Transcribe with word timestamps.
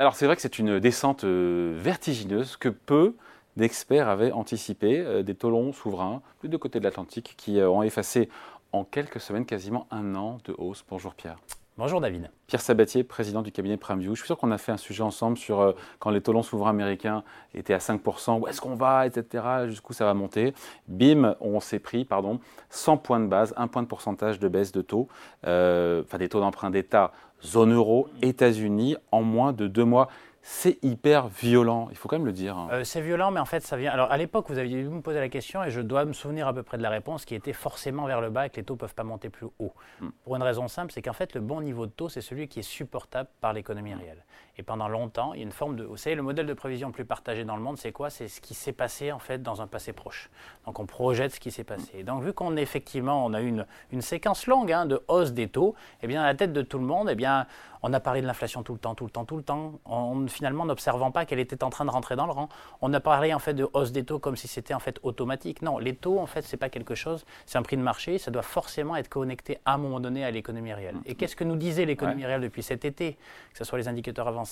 Alors 0.00 0.16
c'est 0.16 0.24
vrai 0.24 0.34
que 0.34 0.40
c'est 0.40 0.58
une 0.58 0.80
descente 0.80 1.24
euh, 1.24 1.74
vertigineuse 1.76 2.56
que 2.56 2.70
peu 2.70 3.16
d'experts 3.58 4.08
avaient 4.08 4.32
anticipé, 4.32 4.98
euh, 4.98 5.22
des 5.22 5.34
taux 5.34 5.50
longs 5.50 5.74
souverains, 5.74 6.22
plus 6.38 6.48
de 6.48 6.56
côté 6.56 6.78
de 6.78 6.84
l'Atlantique, 6.84 7.34
qui 7.36 7.60
ont 7.60 7.82
effacé 7.82 8.30
en 8.72 8.84
quelques 8.84 9.20
semaines 9.20 9.44
quasiment 9.44 9.86
un 9.90 10.14
an 10.14 10.38
de 10.46 10.54
hausse. 10.56 10.82
Bonjour 10.88 11.14
Pierre. 11.14 11.36
Bonjour 11.80 12.02
David. 12.02 12.28
Pierre 12.46 12.60
Sabatier, 12.60 13.04
président 13.04 13.40
du 13.40 13.52
cabinet 13.52 13.78
PrimeView. 13.78 14.14
Je 14.14 14.20
suis 14.20 14.26
sûr 14.26 14.36
qu'on 14.36 14.50
a 14.50 14.58
fait 14.58 14.70
un 14.70 14.76
sujet 14.76 15.02
ensemble 15.02 15.38
sur 15.38 15.60
euh, 15.60 15.72
quand 15.98 16.10
les 16.10 16.20
taux 16.20 16.34
longs 16.34 16.42
souverains 16.42 16.68
américains 16.68 17.24
étaient 17.54 17.72
à 17.72 17.78
5%, 17.78 18.38
où 18.38 18.46
est-ce 18.46 18.60
qu'on 18.60 18.74
va, 18.74 19.06
etc., 19.06 19.42
jusqu'où 19.64 19.94
ça 19.94 20.04
va 20.04 20.12
monter. 20.12 20.52
Bim, 20.88 21.36
on 21.40 21.58
s'est 21.58 21.78
pris, 21.78 22.04
pardon, 22.04 22.38
100 22.68 22.98
points 22.98 23.18
de 23.18 23.28
base, 23.28 23.54
un 23.56 23.66
point 23.66 23.82
de 23.82 23.86
pourcentage 23.86 24.38
de 24.38 24.46
baisse 24.48 24.72
de 24.72 24.82
taux, 24.82 25.08
euh, 25.46 26.02
enfin 26.04 26.18
des 26.18 26.28
taux 26.28 26.40
d'emprunt 26.40 26.68
d'État, 26.68 27.12
zone 27.42 27.72
euro, 27.72 28.08
États-Unis, 28.20 28.96
en 29.10 29.22
moins 29.22 29.54
de 29.54 29.66
deux 29.66 29.86
mois 29.86 30.08
c'est 30.42 30.82
hyper 30.82 31.28
violent, 31.28 31.88
il 31.90 31.96
faut 31.96 32.08
quand 32.08 32.16
même 32.16 32.26
le 32.26 32.32
dire. 32.32 32.56
Euh, 32.72 32.82
c'est 32.82 33.02
violent, 33.02 33.30
mais 33.30 33.40
en 33.40 33.44
fait, 33.44 33.60
ça 33.60 33.76
vient. 33.76 33.92
Alors, 33.92 34.10
à 34.10 34.16
l'époque, 34.16 34.46
vous 34.48 34.58
aviez 34.58 34.82
dû 34.82 34.88
me 34.88 35.02
poser 35.02 35.20
la 35.20 35.28
question, 35.28 35.62
et 35.62 35.70
je 35.70 35.80
dois 35.80 36.04
me 36.06 36.14
souvenir 36.14 36.48
à 36.48 36.54
peu 36.54 36.62
près 36.62 36.78
de 36.78 36.82
la 36.82 36.88
réponse, 36.88 37.24
qui 37.26 37.34
était 37.34 37.52
forcément 37.52 38.06
vers 38.06 38.20
le 38.20 38.30
bas 38.30 38.46
et 38.46 38.50
que 38.50 38.56
les 38.56 38.64
taux 38.64 38.74
ne 38.74 38.78
peuvent 38.78 38.94
pas 38.94 39.04
monter 39.04 39.28
plus 39.28 39.46
haut. 39.58 39.72
Hmm. 40.00 40.08
Pour 40.24 40.36
une 40.36 40.42
raison 40.42 40.66
simple, 40.66 40.92
c'est 40.92 41.02
qu'en 41.02 41.12
fait, 41.12 41.34
le 41.34 41.40
bon 41.40 41.60
niveau 41.60 41.86
de 41.86 41.92
taux, 41.92 42.08
c'est 42.08 42.22
celui 42.22 42.48
qui 42.48 42.60
est 42.60 42.62
supportable 42.62 43.28
par 43.40 43.52
l'économie 43.52 43.94
réelle. 43.94 44.24
Et 44.60 44.62
pendant 44.62 44.88
longtemps, 44.88 45.32
il 45.32 45.38
y 45.38 45.42
a 45.42 45.46
une 45.46 45.52
forme 45.52 45.74
de. 45.74 45.84
Vous 45.84 45.96
savez, 45.96 46.14
le 46.14 46.20
modèle 46.20 46.44
de 46.44 46.52
prévision 46.52 46.88
le 46.88 46.92
plus 46.92 47.06
partagé 47.06 47.46
dans 47.46 47.56
le 47.56 47.62
monde, 47.62 47.78
c'est 47.78 47.92
quoi? 47.92 48.10
C'est 48.10 48.28
ce 48.28 48.42
qui 48.42 48.52
s'est 48.52 48.74
passé, 48.74 49.10
en 49.10 49.18
fait, 49.18 49.42
dans 49.42 49.62
un 49.62 49.66
passé 49.66 49.94
proche. 49.94 50.28
Donc, 50.66 50.78
on 50.78 50.84
projette 50.84 51.32
ce 51.32 51.40
qui 51.40 51.50
s'est 51.50 51.64
passé. 51.64 52.02
Donc, 52.02 52.22
vu 52.22 52.34
qu'on 52.34 52.54
effectivement, 52.56 53.24
on 53.24 53.32
a 53.32 53.40
une, 53.40 53.64
une 53.90 54.02
séquence 54.02 54.46
longue 54.46 54.70
hein, 54.70 54.84
de 54.84 55.02
hausse 55.08 55.32
des 55.32 55.48
taux, 55.48 55.74
eh 56.02 56.06
bien, 56.06 56.20
à 56.22 56.26
la 56.26 56.34
tête 56.34 56.52
de 56.52 56.60
tout 56.60 56.78
le 56.78 56.84
monde, 56.84 57.08
eh 57.10 57.14
bien, 57.14 57.46
on 57.82 57.92
a 57.92 58.00
parlé 58.00 58.20
de 58.20 58.26
l'inflation 58.26 58.62
tout 58.62 58.72
le 58.74 58.78
temps, 58.78 58.94
tout 58.94 59.04
le 59.04 59.10
temps, 59.10 59.24
tout 59.24 59.36
le 59.36 59.42
temps, 59.42 59.80
en 59.84 60.26
finalement 60.26 60.66
n'observant 60.66 61.10
pas 61.10 61.24
qu'elle 61.24 61.38
était 61.38 61.64
en 61.64 61.70
train 61.70 61.84
de 61.84 61.90
rentrer 61.90 62.16
dans 62.16 62.26
le 62.26 62.32
rang. 62.32 62.48
On 62.82 62.92
a 62.92 63.00
parlé 63.00 63.32
en 63.32 63.38
fait 63.38 63.54
de 63.54 63.66
hausse 63.72 63.92
des 63.92 64.04
taux 64.04 64.18
comme 64.18 64.36
si 64.36 64.48
c'était 64.48 64.74
en 64.74 64.80
fait 64.80 64.98
automatique. 65.02 65.62
Non, 65.62 65.78
les 65.78 65.94
taux 65.94 66.18
en 66.18 66.26
fait 66.26 66.42
c'est 66.42 66.56
pas 66.56 66.68
quelque 66.68 66.94
chose, 66.94 67.24
c'est 67.46 67.58
un 67.58 67.62
prix 67.62 67.76
de 67.76 67.82
marché, 67.82 68.18
ça 68.18 68.30
doit 68.30 68.42
forcément 68.42 68.96
être 68.96 69.08
connecté 69.08 69.58
à 69.64 69.74
un 69.74 69.78
moment 69.78 70.00
donné 70.00 70.24
à 70.24 70.30
l'économie 70.30 70.74
réelle. 70.74 70.96
Et 71.06 71.14
qu'est-ce 71.14 71.36
que 71.36 71.44
nous 71.44 71.56
disait 71.56 71.86
l'économie 71.86 72.26
réelle 72.26 72.42
depuis 72.42 72.62
cet 72.62 72.84
été, 72.84 73.14
que 73.52 73.58
ce 73.58 73.64
soit 73.64 73.78
les 73.78 73.88
indicateurs 73.88 74.28
avancés, 74.28 74.49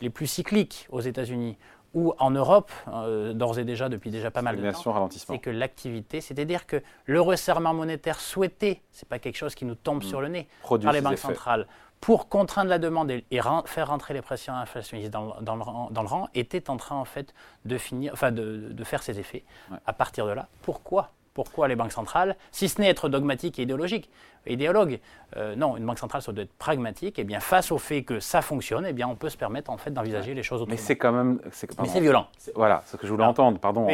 les 0.00 0.10
plus 0.10 0.26
cycliques 0.26 0.86
aux 0.90 1.00
États-Unis 1.00 1.56
ou 1.94 2.12
en 2.18 2.30
Europe, 2.30 2.70
euh, 2.92 3.32
d'ores 3.32 3.58
et 3.58 3.64
déjà 3.64 3.88
depuis 3.88 4.10
déjà 4.10 4.30
pas 4.30 4.42
mal 4.42 4.60
de 4.60 4.70
temps, 4.70 5.08
c'est 5.10 5.38
que 5.38 5.50
l'activité, 5.50 6.20
c'est-à-dire 6.20 6.66
que 6.66 6.82
le 7.06 7.20
resserrement 7.20 7.72
monétaire 7.72 8.20
souhaité, 8.20 8.82
c'est 8.92 9.08
pas 9.08 9.18
quelque 9.18 9.36
chose 9.36 9.54
qui 9.54 9.64
nous 9.64 9.74
tombe 9.74 10.04
mmh. 10.04 10.08
sur 10.08 10.20
le 10.20 10.28
nez 10.28 10.48
par 10.62 10.92
les 10.92 11.00
banques 11.00 11.18
centrales 11.18 11.66
pour 12.00 12.28
contraindre 12.28 12.70
la 12.70 12.78
demande 12.78 13.10
et, 13.10 13.24
faire 13.66 13.88
rentrer 13.88 14.14
les 14.14 14.22
pressions 14.22 14.54
inflationnistes 14.54 15.10
dans, 15.10 15.34
le, 15.40 16.08
rang, 16.08 16.28
était 16.34 16.70
en 16.70 16.76
train 16.76 16.96
en 16.96 17.04
fait 17.04 17.34
de, 17.64 17.76
finir, 17.78 18.12
enfin 18.12 18.30
de, 18.30 18.84
faire 18.84 19.02
ses 19.02 19.18
effets. 19.18 19.44
À 19.86 19.92
partir 19.92 20.26
de 20.26 20.32
là, 20.32 20.48
pourquoi? 20.62 21.10
Pourquoi 21.44 21.68
les 21.68 21.76
banques 21.76 21.92
centrales, 21.92 22.34
si 22.50 22.68
ce 22.68 22.80
n'est 22.80 22.88
être 22.88 23.08
dogmatique 23.08 23.60
et 23.60 23.62
idéologique, 23.62 24.10
idéologue, 24.48 24.98
euh, 25.36 25.54
non, 25.54 25.76
une 25.76 25.86
banque 25.86 26.00
centrale, 26.00 26.20
ça 26.20 26.32
doit 26.32 26.42
être 26.42 26.52
pragmatique. 26.58 27.16
Et 27.20 27.22
bien, 27.22 27.38
face 27.38 27.70
au 27.70 27.78
fait 27.78 28.02
que 28.02 28.18
ça 28.18 28.42
fonctionne, 28.42 28.84
et 28.84 28.92
bien, 28.92 29.06
on 29.06 29.14
peut 29.14 29.28
se 29.28 29.36
permettre 29.36 29.70
en 29.70 29.76
fait 29.76 29.92
d'envisager 29.92 30.34
les 30.34 30.42
choses 30.42 30.62
autrement. 30.62 30.74
Mais 30.74 30.82
c'est 30.82 30.96
quand 30.96 31.12
même, 31.12 31.38
mais 31.44 31.88
c'est 31.88 32.00
violent. 32.00 32.26
Voilà, 32.56 32.82
ce 32.86 32.96
que 32.96 33.06
je 33.06 33.12
voulais 33.12 33.24
entendre. 33.24 33.60
Pardon. 33.60 33.86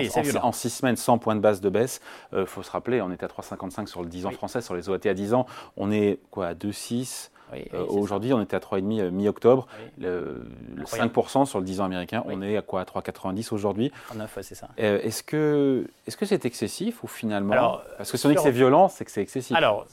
en, 0.43 0.53
six 0.53 0.71
semaines, 0.71 0.97
100 0.97 1.19
points 1.19 1.37
de 1.37 1.41
base 1.41 1.61
de 1.61 1.69
baisse. 1.69 2.01
Il 2.33 2.39
euh, 2.39 2.47
faut 2.47 2.63
se 2.63 2.71
rappeler, 2.71 3.03
on 3.03 3.13
était 3.13 3.25
à 3.25 3.29
3,55 3.29 3.89
sur 3.89 4.01
le 4.01 4.09
10 4.09 4.25
ans 4.25 4.31
français, 4.31 4.63
sur 4.63 4.75
les 4.75 4.89
OAT 4.89 5.05
à 5.05 5.13
10 5.13 5.35
ans. 5.35 5.45
On 5.77 5.91
est 5.91 6.21
quoi 6.31 6.47
à 6.47 6.55
2,6 6.55 7.31
euh, 7.75 7.85
aujourd'hui, 7.89 8.33
on 8.33 8.41
était 8.41 8.57
à 8.57 8.61
3,5 8.61 9.01
euh, 9.01 9.11
mi-octobre. 9.11 9.67
Le, 9.99 10.45
5% 10.85 11.47
sur 11.47 11.59
le 11.59 11.65
10 11.65 11.81
ans 11.81 11.85
américain, 11.85 12.23
on 12.27 12.43
est 12.43 12.57
à 12.57 12.63
quoi? 12.63 12.81
À 12.81 12.85
3,90 12.85 13.53
aujourd'hui? 13.53 13.93
9, 14.15 14.39
c'est 14.43 14.55
ça. 14.55 14.69
Euh, 14.79 15.01
est-ce 15.03 15.23
que 15.23 15.87
c'est 16.07 16.43
-ce 16.43 16.47
excessif 16.47 17.03
ou 17.03 17.07
finalement? 17.07 17.79
Parce 17.97 18.11
que 18.11 18.17
si 18.17 18.27
on 18.27 18.29
dit 18.31 18.37
que 18.37 18.43
c'est 18.43 18.51
violent, 18.51 18.89
c'est 18.89 19.05
que 19.05 19.11
c'est 19.11 19.23
excessif. 19.23 19.57
Alors, 19.57 19.87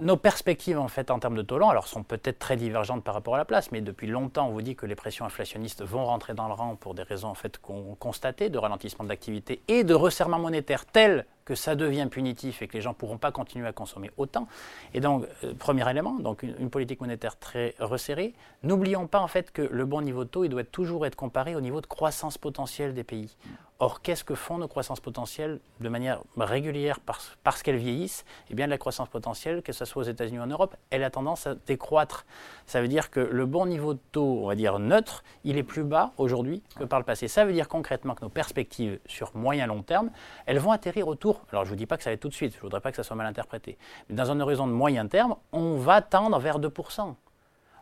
nos 0.00 0.16
perspectives 0.16 0.78
en 0.78 0.88
fait 0.88 1.10
en 1.10 1.18
termes 1.18 1.36
de 1.36 1.42
taux 1.42 1.58
longs, 1.58 1.70
alors 1.70 1.88
sont 1.88 2.02
peut-être 2.02 2.38
très 2.38 2.56
divergentes 2.56 3.02
par 3.04 3.14
rapport 3.14 3.34
à 3.34 3.38
la 3.38 3.44
place, 3.44 3.72
mais 3.72 3.80
depuis 3.80 4.06
longtemps, 4.06 4.48
on 4.48 4.52
vous 4.52 4.62
dit 4.62 4.76
que 4.76 4.86
les 4.86 4.94
pressions 4.94 5.24
inflationnistes 5.24 5.82
vont 5.82 6.04
rentrer 6.04 6.34
dans 6.34 6.48
le 6.48 6.54
rang 6.54 6.76
pour 6.76 6.94
des 6.94 7.02
raisons 7.02 7.28
en 7.28 7.34
fait 7.34 7.58
qu'on 7.58 7.96
constatait 7.98 8.50
de 8.50 8.58
ralentissement 8.58 9.04
d'activité 9.04 9.60
et 9.68 9.84
de 9.84 9.94
resserrement 9.94 10.38
monétaire 10.38 10.84
tel 10.86 11.26
que 11.46 11.54
ça 11.54 11.76
devient 11.76 12.08
punitif 12.10 12.60
et 12.60 12.68
que 12.68 12.74
les 12.74 12.82
gens 12.82 12.90
ne 12.90 12.94
pourront 12.96 13.18
pas 13.18 13.30
continuer 13.30 13.68
à 13.68 13.72
consommer 13.72 14.10
autant. 14.18 14.48
Et 14.92 15.00
donc, 15.00 15.24
euh, 15.44 15.54
premier 15.54 15.88
élément, 15.88 16.18
donc 16.18 16.42
une, 16.42 16.68
politique 16.68 17.00
monétaire 17.00 17.05
très 17.38 17.74
resserrée. 17.78 18.34
N'oublions 18.62 19.06
pas 19.06 19.20
en 19.20 19.28
fait 19.28 19.50
que 19.52 19.62
le 19.62 19.84
bon 19.84 20.02
niveau 20.02 20.24
de 20.24 20.28
taux, 20.28 20.44
il 20.44 20.48
doit 20.48 20.64
toujours 20.64 21.06
être 21.06 21.16
comparé 21.16 21.54
au 21.54 21.60
niveau 21.60 21.80
de 21.80 21.86
croissance 21.86 22.38
potentielle 22.38 22.94
des 22.94 23.04
pays. 23.04 23.36
Or, 23.78 24.00
qu'est-ce 24.00 24.24
que 24.24 24.34
font 24.34 24.56
nos 24.56 24.68
croissances 24.68 25.00
potentielles 25.00 25.60
de 25.80 25.88
manière 25.90 26.22
régulière 26.38 26.98
parce, 27.00 27.62
qu'elles 27.62 27.76
vieillissent? 27.76 28.24
Eh 28.50 28.54
bien, 28.54 28.66
la 28.66 28.78
croissance 28.78 29.10
potentielle, 29.10 29.60
que 29.60 29.72
ce 29.72 29.84
soit 29.84 30.02
aux 30.02 30.06
États-Unis 30.06 30.38
ou 30.38 30.42
en 30.42 30.46
Europe, 30.46 30.76
elle 30.88 31.04
a 31.04 31.10
tendance 31.10 31.46
à 31.46 31.54
décroître. 31.54 32.24
Ça 32.66 32.80
veut 32.80 32.88
dire 32.88 33.10
que 33.10 33.20
le 33.20 33.44
bon 33.44 33.66
niveau 33.66 33.92
de 33.92 34.00
taux, 34.12 34.40
on 34.44 34.46
va 34.46 34.54
dire 34.54 34.78
neutre, 34.78 35.22
il 35.44 35.58
est 35.58 35.62
plus 35.62 35.84
bas 35.84 36.12
aujourd'hui 36.16 36.62
que 36.78 36.84
par 36.84 36.98
le 36.98 37.04
passé. 37.04 37.28
Ça 37.28 37.44
veut 37.44 37.52
dire 37.52 37.68
concrètement 37.68 38.14
que 38.14 38.22
nos 38.22 38.30
perspectives 38.30 38.98
sur 39.04 39.36
moyen 39.36 39.66
long 39.66 39.82
terme, 39.82 40.10
elles 40.46 40.58
vont 40.58 40.72
atterrir 40.72 41.06
autour. 41.06 41.42
Alors, 41.52 41.64
je 41.64 41.70
ne 41.70 41.74
vous 41.74 41.78
dis 41.78 41.86
pas 41.86 41.98
que 41.98 42.02
ça 42.02 42.08
va 42.08 42.14
être 42.14 42.20
tout 42.20 42.30
de 42.30 42.34
suite, 42.34 42.52
je 42.52 42.58
ne 42.58 42.62
voudrais 42.62 42.80
pas 42.80 42.90
que 42.90 42.96
ça 42.96 43.02
soit 43.02 43.16
mal 43.16 43.26
interprété. 43.26 43.76
Mais 44.08 44.16
dans 44.16 44.30
un 44.30 44.40
horizon 44.40 44.66
de 44.66 44.72
moyen 44.72 45.06
terme, 45.06 45.36
on 45.52 45.76
va 45.76 46.00
tendre 46.00 46.38
vers 46.38 46.58
2% 46.58 47.14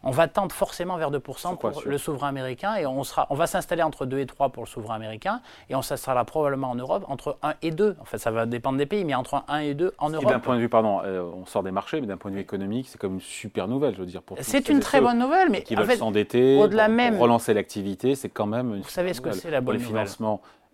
on 0.05 0.11
va 0.11 0.29
tendre 0.29 0.55
forcément 0.55 0.97
vers 0.97 1.11
2% 1.11 1.57
pour 1.57 1.83
le 1.85 1.99
souverain 1.99 2.29
américain 2.29 2.75
et 2.77 2.87
on, 2.87 3.05
sera, 3.05 3.27
on 3.31 3.35
va 3.35 3.47
s'installer 3.47 3.83
entre 3.83 4.07
2 4.07 4.19
et 4.19 4.27
3 4.27 4.51
pour 4.51 4.65
le 4.65 4.69
souverain 4.69 4.95
américain 4.95 5.41
et 5.69 5.75
on 5.75 5.83
s'installera 5.83 6.25
probablement 6.25 6.71
en 6.71 6.75
Europe 6.75 7.05
entre 7.09 7.39
1 7.43 7.55
et 7.63 7.71
2. 7.71 7.97
En 8.01 8.05
fait, 8.05 8.19
ça 8.19 8.31
va 8.31 8.47
dépendre 8.47 8.79
des 8.79 8.87
pays, 8.87 9.05
mais 9.05 9.15
entre 9.15 9.43
1 9.49 9.59
et 9.59 9.75
2 9.75 9.95
en 9.99 10.11
Europe. 10.11 10.29
D'un 10.29 10.39
point 10.39 10.57
de 10.57 10.61
vue, 10.61 10.69
pardon, 10.69 11.01
euh, 11.05 11.23
on 11.23 11.47
sort 11.47 11.63
des 11.63 11.71
marchés, 11.71 12.01
mais 12.01 12.07
d'un 12.07 12.17
point 12.17 12.31
de 12.31 12.37
vue 12.37 12.43
économique, 12.43 12.89
c'est 12.89 12.99
comme 12.99 13.15
une 13.15 13.21
super 13.21 13.69
nouvelle, 13.69 13.95
je 13.95 14.01
veux 14.01 14.07
dire. 14.07 14.23
pour 14.23 14.37
C'est 14.41 14.69
une 14.69 14.81
très 14.81 15.01
bonne 15.01 15.19
nouvelle, 15.19 15.51
mais 15.51 15.63
qui 15.63 15.75
veulent 15.75 15.97
s'endetter, 15.97 16.59
au-delà 16.59 16.89
même, 16.89 17.19
relancer 17.19 17.55
l'activité, 17.55 18.15
c'est 18.15 18.29
quand 18.29 18.47
même. 18.47 18.75
Une 18.75 18.83
Vous 18.83 18.89
savez 18.89 19.15
ce 19.15 19.21
que 19.21 19.33
c'est 19.33 19.51
la 19.51 19.61
bonne 19.61 19.79
nouvelle. 19.79 20.09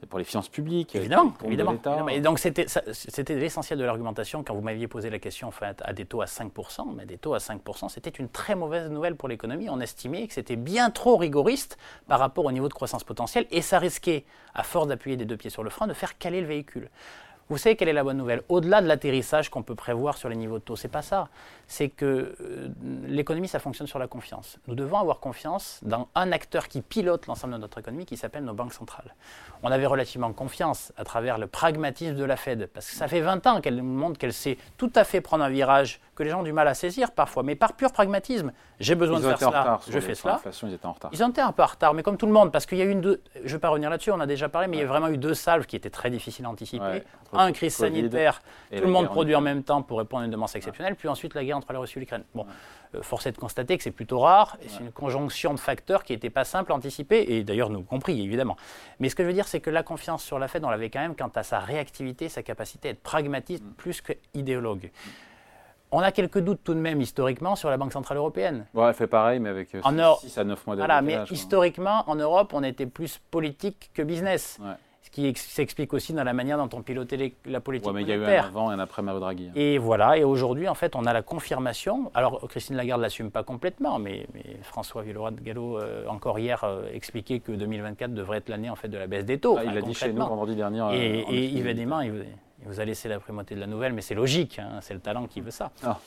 Pour 0.08 0.18
les 0.18 0.24
finances 0.24 0.48
publiques. 0.48 0.94
Évidemment, 0.96 1.34
évidemment. 1.44 2.08
Et 2.08 2.20
donc 2.20 2.38
c'était 2.38 2.66
l'essentiel 3.34 3.78
de 3.78 3.84
l'argumentation 3.84 4.42
quand 4.42 4.54
vous 4.54 4.60
m'aviez 4.60 4.88
posé 4.88 5.10
la 5.10 5.18
question 5.18 5.48
en 5.48 5.52
fait, 5.52 5.80
à 5.84 5.92
des 5.92 6.04
taux 6.04 6.22
à 6.22 6.26
5%. 6.26 6.94
Mais 6.94 7.06
des 7.06 7.18
taux 7.18 7.34
à 7.34 7.38
5%, 7.38 7.88
c'était 7.88 8.10
une 8.10 8.28
très 8.28 8.54
mauvaise 8.54 8.90
nouvelle 8.90 9.16
pour 9.16 9.28
l'économie. 9.28 9.68
On 9.68 9.80
estimait 9.80 10.26
que 10.26 10.34
c'était 10.34 10.56
bien 10.56 10.90
trop 10.90 11.16
rigoriste 11.16 11.78
par 12.08 12.18
rapport 12.18 12.44
au 12.44 12.52
niveau 12.52 12.68
de 12.68 12.74
croissance 12.74 13.04
potentielle 13.04 13.46
et 13.50 13.62
ça 13.62 13.78
risquait, 13.78 14.24
à 14.54 14.62
force 14.62 14.88
d'appuyer 14.88 15.16
des 15.16 15.24
deux 15.24 15.36
pieds 15.36 15.50
sur 15.50 15.62
le 15.62 15.70
frein, 15.70 15.86
de 15.86 15.94
faire 15.94 16.18
caler 16.18 16.40
le 16.40 16.46
véhicule. 16.46 16.88
Vous 17.50 17.58
savez 17.58 17.74
quelle 17.74 17.88
est 17.88 17.92
la 17.92 18.04
bonne 18.04 18.16
nouvelle? 18.16 18.42
Au-delà 18.48 18.80
de 18.80 18.86
l'atterrissage 18.86 19.50
qu'on 19.50 19.64
peut 19.64 19.74
prévoir 19.74 20.16
sur 20.16 20.28
les 20.28 20.36
niveaux 20.36 20.60
de 20.60 20.62
taux, 20.62 20.76
c'est 20.76 20.86
pas 20.86 21.02
ça. 21.02 21.26
C'est 21.66 21.88
que 21.88 22.36
euh, 22.40 22.68
l'économie, 23.08 23.48
ça 23.48 23.58
fonctionne 23.58 23.88
sur 23.88 23.98
la 23.98 24.06
confiance. 24.06 24.58
Nous 24.68 24.76
devons 24.76 24.98
avoir 24.98 25.18
confiance 25.18 25.80
dans 25.82 26.06
un 26.14 26.30
acteur 26.30 26.68
qui 26.68 26.80
pilote 26.80 27.26
l'ensemble 27.26 27.54
de 27.54 27.58
notre 27.58 27.78
économie, 27.78 28.06
qui 28.06 28.16
s'appelle 28.16 28.44
nos 28.44 28.54
banques 28.54 28.72
centrales. 28.72 29.16
On 29.64 29.72
avait 29.72 29.86
relativement 29.86 30.32
confiance 30.32 30.92
à 30.96 31.02
travers 31.02 31.38
le 31.38 31.48
pragmatisme 31.48 32.14
de 32.14 32.24
la 32.24 32.36
Fed, 32.36 32.68
parce 32.72 32.88
que 32.88 32.94
ça 32.94 33.08
fait 33.08 33.20
20 33.20 33.44
ans 33.48 33.60
qu'elle 33.60 33.76
nous 33.76 33.82
montre 33.82 34.18
qu'elle 34.18 34.32
sait 34.32 34.56
tout 34.76 34.92
à 34.94 35.02
fait 35.02 35.20
prendre 35.20 35.42
un 35.42 35.50
virage 35.50 36.00
que 36.14 36.22
les 36.22 36.30
gens 36.30 36.40
ont 36.40 36.44
du 36.44 36.52
mal 36.52 36.68
à 36.68 36.74
saisir 36.74 37.10
parfois, 37.10 37.42
mais 37.42 37.56
par 37.56 37.72
pur 37.72 37.90
pragmatisme. 37.92 38.52
J'ai 38.78 38.94
besoin 38.94 39.18
de 39.18 39.24
faire 39.26 39.38
cela, 39.38 39.80
je 39.88 39.98
fais 39.98 40.14
cela. 40.14 40.40
Ils 40.62 40.74
étaient 40.74 40.86
en 40.86 40.92
retard. 40.92 41.10
Ils 41.12 41.24
ont 41.24 41.30
été 41.30 41.40
un 41.40 41.50
peu 41.50 41.62
en 41.62 41.66
retard, 41.66 41.94
mais 41.94 42.02
comme 42.02 42.16
tout 42.16 42.26
le 42.26 42.32
monde, 42.32 42.52
parce 42.52 42.66
qu'il 42.66 42.78
y 42.78 42.82
a 42.82 42.84
eu 42.84 42.90
une 42.90 43.00
deux. 43.00 43.22
Je 43.34 43.40
ne 43.42 43.48
vais 43.48 43.58
pas 43.58 43.70
revenir 43.70 43.90
là-dessus, 43.90 44.12
on 44.12 44.20
a 44.20 44.26
déjà 44.26 44.48
parlé, 44.48 44.68
mais 44.68 44.76
il 44.76 44.80
y 44.80 44.84
a 44.84 44.86
vraiment 44.86 45.08
eu 45.08 45.18
deux 45.18 45.34
salves 45.34 45.66
qui 45.66 45.76
étaient 45.76 45.90
très 45.90 46.10
difficiles 46.10 46.44
à 46.44 46.50
anticiper 46.50 47.02
un, 47.40 47.52
crise 47.52 47.74
sanitaire, 47.74 48.42
tout 48.74 48.84
le 48.84 48.90
monde 48.90 49.06
produit 49.06 49.34
en 49.34 49.40
même 49.40 49.62
temps 49.62 49.82
pour 49.82 49.98
répondre 49.98 50.22
à 50.22 50.24
une 50.26 50.30
demande 50.30 50.48
exceptionnelle, 50.54 50.96
puis 50.96 51.08
ensuite 51.08 51.34
la 51.34 51.44
guerre 51.44 51.56
entre 51.56 51.72
la 51.72 51.78
Russie 51.78 51.98
et 51.98 52.00
l'Ukraine. 52.00 52.24
Bon, 52.34 52.46
euh, 52.94 53.02
force 53.02 53.26
est 53.26 53.32
de 53.32 53.38
constater 53.38 53.76
que 53.76 53.82
c'est 53.82 53.90
plutôt 53.90 54.20
rare, 54.20 54.56
et 54.62 54.68
c'est 54.68 54.80
une 54.80 54.92
conjonction 54.92 55.54
de 55.54 55.60
facteurs 55.60 56.04
qui 56.04 56.12
n'était 56.12 56.30
pas 56.30 56.44
simple 56.44 56.72
à 56.72 56.74
anticiper, 56.74 57.24
et 57.28 57.44
d'ailleurs 57.44 57.70
nous 57.70 57.82
compris 57.82 58.22
évidemment. 58.22 58.56
Mais 58.98 59.08
ce 59.08 59.14
que 59.14 59.22
je 59.22 59.28
veux 59.28 59.34
dire, 59.34 59.48
c'est 59.48 59.60
que 59.60 59.70
la 59.70 59.82
confiance 59.82 60.22
sur 60.22 60.38
la 60.38 60.48
Fed, 60.48 60.64
on 60.64 60.70
l'avait 60.70 60.90
quand 60.90 61.00
même 61.00 61.14
quant 61.14 61.30
à 61.34 61.42
sa 61.42 61.58
réactivité, 61.58 62.28
sa 62.28 62.42
capacité 62.42 62.88
à 62.88 62.90
être 62.92 63.02
pragmatiste 63.02 63.64
mm. 63.64 63.72
plus 63.72 64.00
qu'idéologue. 64.00 64.90
On 65.92 66.00
a 66.00 66.12
quelques 66.12 66.38
doutes 66.38 66.60
tout 66.62 66.74
de 66.74 66.78
même 66.78 67.00
historiquement 67.00 67.56
sur 67.56 67.68
la 67.68 67.76
Banque 67.76 67.92
Centrale 67.92 68.18
Européenne. 68.18 68.66
Ouais, 68.74 68.86
elle 68.88 68.94
fait 68.94 69.08
pareil, 69.08 69.40
mais 69.40 69.48
avec 69.48 69.70
6 69.70 69.78
à 70.38 70.44
9 70.44 70.66
mois 70.66 70.76
de 70.76 70.80
Voilà, 70.80 71.02
mais 71.02 71.18
historiquement, 71.30 72.04
en 72.08 72.14
Europe, 72.14 72.52
on 72.54 72.62
était 72.62 72.86
plus 72.86 73.18
politique 73.30 73.90
que 73.92 74.02
business. 74.02 74.58
Ouais 74.60 74.74
ce 75.10 75.20
qui 75.20 75.34
s'explique 75.36 75.92
aussi 75.92 76.12
dans 76.12 76.22
la 76.22 76.32
manière 76.32 76.56
dont 76.56 76.76
on 76.76 76.82
pilotait 76.82 77.34
la 77.46 77.60
politique 77.60 77.88
ouais, 77.88 77.94
mais 77.94 78.02
il 78.02 78.08
y 78.08 78.12
a 78.12 78.16
eu 78.16 78.24
un 78.24 78.44
avant 78.44 78.70
et 78.70 78.74
un 78.74 78.78
après 78.78 79.02
Mario 79.02 79.20
Draghi. 79.20 79.48
Hein. 79.48 79.52
Et 79.56 79.78
voilà, 79.78 80.16
et 80.16 80.24
aujourd'hui, 80.24 80.68
en 80.68 80.74
fait, 80.74 80.94
on 80.94 81.04
a 81.04 81.12
la 81.12 81.22
confirmation. 81.22 82.10
Alors, 82.14 82.46
Christine 82.48 82.76
Lagarde 82.76 83.00
ne 83.00 83.06
l'assume 83.06 83.30
pas 83.30 83.42
complètement, 83.42 83.98
mais, 83.98 84.26
François 84.62 85.02
Villeroy 85.02 85.32
de 85.32 85.40
Gallo, 85.40 85.78
euh, 85.78 86.06
encore 86.06 86.38
hier, 86.38 86.62
euh, 86.64 86.82
expliquait 86.92 87.40
que 87.40 87.52
2024 87.52 88.14
devrait 88.14 88.38
être 88.38 88.48
l'année 88.48 88.70
en 88.70 88.76
fait, 88.76 88.88
de 88.88 88.98
la 88.98 89.06
baisse 89.06 89.24
des 89.24 89.38
taux. 89.38 89.56
Ah, 89.58 89.64
il 89.64 89.74
l'a 89.74 89.82
dit 89.82 89.94
chez 89.94 90.12
nous 90.12 90.24
vendredi 90.24 90.54
dernier. 90.54 90.80
Euh, 90.80 90.92
et, 90.92 91.24
et 91.28 91.44
Yves 91.46 91.66
il 92.62 92.68
vous 92.68 92.78
a 92.78 92.84
laissé 92.84 93.08
la 93.08 93.18
primauté 93.18 93.54
de 93.54 93.60
la 93.60 93.66
nouvelle, 93.66 93.94
mais 93.94 94.02
c'est 94.02 94.14
logique, 94.14 94.58
hein, 94.58 94.80
c'est 94.82 94.92
le 94.92 95.00
talent 95.00 95.26
qui 95.26 95.40
veut 95.40 95.50
ça. 95.50 95.70
Ah. 95.82 95.98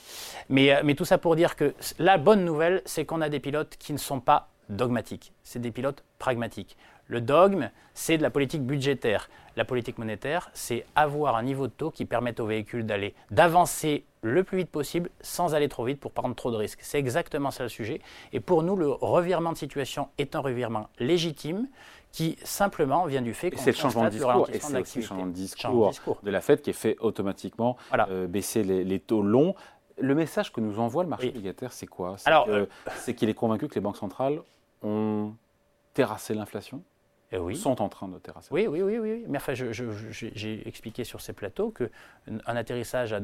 Mais, 0.48 0.80
mais 0.84 0.94
tout 0.94 1.04
ça 1.04 1.18
pour 1.18 1.34
dire 1.34 1.56
que 1.56 1.74
la 1.98 2.16
bonne 2.16 2.44
nouvelle, 2.44 2.80
c'est 2.84 3.04
qu'on 3.04 3.20
a 3.20 3.28
des 3.28 3.40
pilotes 3.40 3.76
qui 3.76 3.92
ne 3.92 3.98
sont 3.98 4.20
pas 4.20 4.50
dogmatiques, 4.68 5.32
c'est 5.42 5.58
des 5.58 5.72
pilotes 5.72 6.04
pragmatiques. 6.18 6.76
Le 7.06 7.20
dogme, 7.20 7.70
c'est 7.92 8.18
de 8.18 8.22
la 8.22 8.30
politique 8.30 8.62
budgétaire. 8.62 9.28
La 9.56 9.64
politique 9.64 9.98
monétaire, 9.98 10.50
c'est 10.52 10.84
avoir 10.96 11.36
un 11.36 11.42
niveau 11.42 11.68
de 11.68 11.72
taux 11.72 11.90
qui 11.90 12.06
permette 12.06 12.40
aux 12.40 12.46
véhicules 12.46 12.84
d'aller, 12.84 13.14
d'avancer 13.30 14.04
le 14.22 14.42
plus 14.42 14.58
vite 14.58 14.70
possible 14.70 15.10
sans 15.20 15.54
aller 15.54 15.68
trop 15.68 15.84
vite 15.84 16.00
pour 16.00 16.10
prendre 16.10 16.34
trop 16.34 16.50
de 16.50 16.56
risques. 16.56 16.80
C'est 16.82 16.98
exactement 16.98 17.50
ça 17.50 17.62
le 17.62 17.68
sujet. 17.68 18.00
Et 18.32 18.40
pour 18.40 18.62
nous, 18.62 18.74
le 18.74 18.90
revirement 18.90 19.52
de 19.52 19.56
situation 19.56 20.08
est 20.18 20.34
un 20.34 20.40
revirement 20.40 20.88
légitime 20.98 21.68
qui 22.10 22.36
simplement 22.42 23.06
vient 23.06 23.22
du 23.22 23.34
fait 23.34 23.50
qu'on 23.50 23.64
le 23.64 23.72
changement 23.72 24.04
de 24.04 24.10
discours 24.10 24.48
et 24.52 24.60
c'est 24.60 24.80
aussi 24.80 24.98
le 25.00 25.04
changement 25.04 25.26
de 25.26 25.32
discours, 25.32 26.20
de 26.22 26.30
la 26.30 26.40
Fed 26.40 26.62
qui 26.62 26.70
est 26.70 26.74
fait 26.74 26.96
automatiquement 27.00 27.76
euh, 27.92 28.26
baisser 28.26 28.62
les, 28.62 29.00
taux 29.00 29.22
longs. 29.22 29.54
Le 29.98 30.14
message 30.14 30.52
que 30.52 30.60
nous 30.60 30.78
envoie 30.78 31.02
le 31.02 31.08
marché 31.08 31.28
obligataire, 31.28 31.72
c'est 31.72 31.86
quoi? 31.86 32.16
Euh, 32.28 32.66
C'est 32.96 33.14
qu'il 33.14 33.28
est 33.28 33.34
convaincu 33.34 33.68
que 33.68 33.74
les 33.74 33.80
banques 33.80 33.96
centrales 33.96 34.40
ont 34.82 35.32
terrassé 35.92 36.34
l'inflation? 36.34 36.82
Eh 37.32 37.54
sont 37.54 37.82
en 37.82 37.88
train 37.88 38.08
de 38.08 38.18
terrasser. 38.18 38.48
Oui, 38.50 38.66
oui, 38.66 38.82
oui, 38.82 38.98
oui. 38.98 39.24
Mais 39.28 39.38
enfin, 39.38 39.54
j'ai 39.54 40.68
expliqué 40.68 41.04
sur 41.04 41.20
ces 41.20 41.32
plateaux 41.32 41.70
qu'un 41.70 42.56
atterrissage 42.56 43.12
euh, 43.12 43.20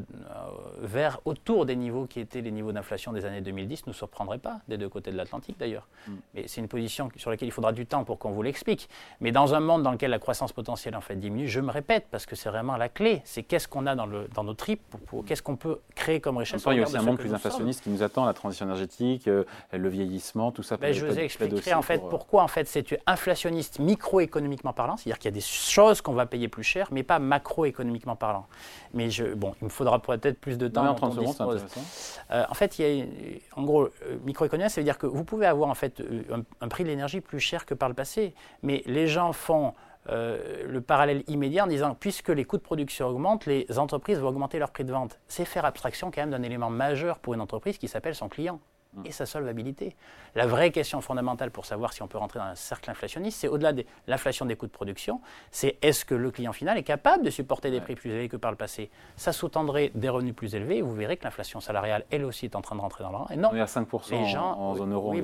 vers 0.81 1.21
autour 1.25 1.67
des 1.67 1.77
niveaux 1.77 2.07
qui 2.07 2.21
étaient 2.21 2.41
les 2.41 2.51
niveaux 2.51 2.73
d'inflation 2.73 3.13
des 3.13 3.25
années 3.25 3.41
2010 3.41 3.87
ne 3.87 3.91
nous 3.91 3.95
surprendrait 3.95 4.39
pas, 4.39 4.61
des 4.69 4.79
deux 4.79 4.89
côtés 4.89 5.11
de 5.11 5.17
l'Atlantique 5.17 5.57
d'ailleurs. 5.59 5.87
Mm. 6.07 6.13
Mais 6.35 6.49
c'est 6.49 6.61
une 6.61 6.69
position 6.69 7.09
sur 7.17 7.31
laquelle 7.31 7.49
il 7.49 7.53
faudra 7.53 7.73
du 7.73 7.87
temps 7.87 8.05
pour 8.05 8.19
qu'on 8.19 8.31
vous 8.31 8.43
l'explique. 8.43 8.89
Mais 9.21 9.33
dans 9.33 9.55
un 9.55 9.61
monde 9.61 9.83
dans 9.83 9.93
lequel 9.93 10.11
la 10.11 10.19
croissance 10.19 10.53
potentielle 10.53 10.97
en 10.97 11.01
fait 11.01 11.17
diminue, 11.17 11.49
je 11.49 11.61
me 11.61 11.71
répète, 11.71 12.07
parce 12.11 12.27
que 12.27 12.37
c'est 12.37 12.49
vraiment 12.49 12.77
la 12.77 12.89
clé, 12.89 13.23
c'est 13.25 13.43
qu'est-ce 13.43 13.69
qu'on 13.69 13.87
a 13.87 13.95
dans, 13.95 14.07
le, 14.07 14.29
dans 14.35 14.45
nos 14.45 14.55
tripes, 14.55 14.83
pour, 15.07 15.25
qu'est-ce 15.25 15.43
qu'on 15.43 15.57
peut 15.57 15.81
créer 15.95 16.21
comme 16.21 16.37
richesse. 16.39 16.65
il 16.67 16.77
y 16.77 16.81
a 16.81 16.83
aussi 16.83 16.97
un 16.97 17.03
monde 17.03 17.19
plus 17.19 17.35
inflationniste 17.35 17.83
qui 17.83 17.91
nous 17.91 18.03
attend, 18.03 18.25
la 18.25 18.35
transition 18.35 18.67
énergétique, 18.67 19.29
euh, 19.29 19.45
le 19.73 19.89
vieillissement, 19.89 20.53
tout 20.53 20.63
ça. 20.63 20.77
Ben, 20.77 20.93
je 20.93 21.07
vous 21.07 21.19
ai 21.19 21.25
expliqué 21.25 21.75
en 21.75 21.83
fait 21.83 22.03
euh, 22.03 22.09
pourquoi 22.09 22.43
en 22.43 22.49
fait 22.49 22.67
c'est 22.67 22.99
inflationniste 23.07 23.79
microéconomiquement 23.91 24.73
parlant, 24.73 24.97
c'est-à-dire 24.97 25.19
qu'il 25.19 25.31
y 25.31 25.35
a 25.35 25.35
des 25.35 25.41
choses 25.41 26.01
qu'on 26.01 26.13
va 26.13 26.27
payer 26.27 26.47
plus 26.47 26.63
cher, 26.63 26.89
mais 26.93 27.03
pas 27.03 27.19
macroéconomiquement 27.19 28.15
parlant. 28.15 28.47
Mais 28.95 29.11
je, 29.11 29.25
bon, 29.35 29.55
il 29.61 29.65
me 29.65 29.69
faudra 29.69 29.99
peut-être 30.01 30.41
plus 30.41 30.59
de 30.59 30.69
temps. 30.69 30.87
en 30.87 30.95
30 30.95 31.15
secondes, 31.15 31.61
euh, 32.31 32.45
en 32.49 32.55
fait, 32.55 32.79
il 32.79 32.85
y 32.85 33.01
a, 33.03 33.05
en 33.59 33.65
gros, 33.65 33.85
euh, 33.85 34.19
microéconomie, 34.25 34.71
ça 34.71 34.81
veut 34.81 34.85
dire 34.85 34.99
que 34.99 35.07
vous 35.07 35.25
pouvez 35.25 35.47
avoir 35.47 35.69
en 35.69 35.75
fait 35.75 36.01
euh, 36.01 36.23
un, 36.61 36.69
prix 36.69 36.85
de 36.85 36.89
l'énergie 36.89 37.21
plus 37.21 37.41
cher 37.41 37.67
que 37.67 37.75
par 37.75 37.89
le 37.89 37.95
passé, 37.95 38.35
mais 38.63 38.83
les 38.87 39.09
gens 39.09 39.33
font 39.33 39.75
le 40.09 40.81
parallèle 40.81 41.23
immédiat 41.29 41.65
en 41.65 41.67
disant 41.69 41.95
puisque 41.95 42.31
les 42.31 42.45
coûts 42.45 42.57
de 42.57 42.63
production 42.63 43.07
augmentent, 43.07 43.47
les 43.47 43.67
entreprises 43.79 44.19
vont 44.19 44.29
augmenter 44.29 44.59
leur 44.59 44.71
prix 44.71 44.83
de 44.83 44.93
vente. 44.93 45.21
C'est 45.29 45.45
faire 45.45 45.65
abstraction 45.65 46.11
quand 46.11 46.23
même 46.23 46.31
d'un 46.31 46.43
élément 46.43 46.71
majeur 46.71 47.19
pour 47.19 47.35
une 47.35 47.41
entreprise 47.41 47.79
qui 47.79 47.87
s'appelle 47.87 48.15
son 48.17 48.29
client. 48.29 48.59
Mm. 48.93 49.07
et 49.07 49.13
sa 49.13 49.25
solvabilité. 49.25 49.95
La 50.35 50.49
vraie 50.49 50.73
question 50.73 51.01
fondamentale 51.01 51.53
pour 51.53 51.65
savoir 51.65 51.93
si 51.93 52.03
on 52.03 52.09
peut 52.09 52.19
rentrer 52.19 52.41
dans 52.41 52.47
un 52.47 52.57
cercle 52.57 52.91
inflationniste, 52.91 53.39
c'est 53.39 53.47
au-delà 53.47 53.73
de 53.73 53.85
l'inflation 54.09 54.47
des 54.47 54.57
coûts 54.57 54.67
de 54.67 54.73
production, 54.73 55.21
c'est 55.53 55.79
est-ce 55.81 56.05
que 56.05 56.17
le 56.17 56.33
client 56.33 56.53
final 56.53 56.77
est 56.77 56.83
capable 56.83 57.25
de 57.25 57.31
supporter 57.31 57.71
des 57.71 57.81
prix 57.81 57.95
plus 57.95 58.11
élevés 58.11 58.29
que 58.29 58.37
par 58.37 58.51
le 58.51 58.57
passé? 58.57 58.91
Ça 59.15 59.33
sous-tendrait 59.33 59.93
des 59.95 60.09
revenus 60.09 60.35
plus 60.35 60.57
élevés 60.57 60.79
et 60.79 60.83
vous 60.83 60.93
verrez 60.93 61.17
que 61.17 61.23
l'inflation 61.23 61.61
salariale, 61.61 62.05
elle 62.11 62.25
aussi, 62.25 62.47
est 62.47 62.57
en 62.57 62.63
train 62.63 62.75
de 62.75 62.81
rentrer 62.81 63.05
dans 63.05 63.11
le 63.11 63.17
rang. 63.17 63.29
Et 63.31 63.37
non, 63.37 63.51
on 63.53 63.57
est 63.57 63.61
à 63.61 63.67
5% 63.67 64.11
les 64.11 64.27
gens, 64.27 64.59
en, 64.59 64.75
zone 64.75 64.93
euro. 64.93 65.13
Oui, 65.13 65.23